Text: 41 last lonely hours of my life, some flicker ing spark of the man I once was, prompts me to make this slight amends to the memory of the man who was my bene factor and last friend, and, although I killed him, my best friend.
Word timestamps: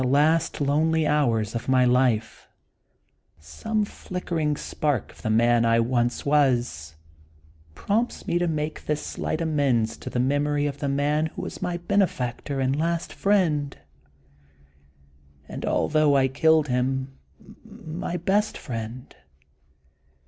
41 0.01 0.13
last 0.21 0.59
lonely 0.61 1.05
hours 1.05 1.53
of 1.53 1.69
my 1.69 1.85
life, 1.85 2.47
some 3.39 3.85
flicker 3.85 4.39
ing 4.39 4.57
spark 4.57 5.11
of 5.11 5.21
the 5.21 5.29
man 5.29 5.63
I 5.63 5.79
once 5.79 6.25
was, 6.25 6.95
prompts 7.75 8.25
me 8.25 8.39
to 8.39 8.47
make 8.47 8.87
this 8.87 9.05
slight 9.05 9.41
amends 9.41 9.95
to 9.97 10.09
the 10.09 10.19
memory 10.19 10.65
of 10.65 10.79
the 10.79 10.89
man 10.89 11.27
who 11.27 11.43
was 11.43 11.61
my 11.61 11.77
bene 11.77 12.07
factor 12.07 12.59
and 12.59 12.75
last 12.75 13.13
friend, 13.13 13.77
and, 15.47 15.67
although 15.67 16.15
I 16.17 16.27
killed 16.29 16.67
him, 16.67 17.15
my 17.63 18.17
best 18.17 18.57
friend. 18.57 19.15